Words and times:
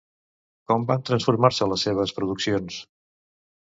Com 0.71 0.87
van 0.93 1.05
transformar-se 1.11 1.71
les 1.71 1.87
seves 1.91 2.19
produccions? 2.19 2.85